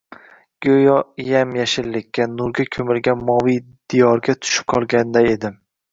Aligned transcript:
Goʻyo 0.65 0.95
yam-yashillikka, 1.25 2.27
nurga 2.39 2.67
koʻmilgan 2.77 3.21
moviy 3.29 3.63
diyorga 3.95 4.37
tushib 4.47 4.71
qolganday 4.75 5.35
edim. 5.37 5.63